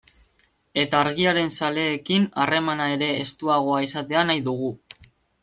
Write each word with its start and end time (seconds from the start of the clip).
Eta 0.83 1.01
Argiaren 1.05 1.53
zaleekin 1.59 2.25
harremana 2.45 2.89
ere 2.95 3.11
estuagoa 3.27 3.83
izatea 3.91 4.27
nahi 4.33 4.45
dugu. 4.51 4.73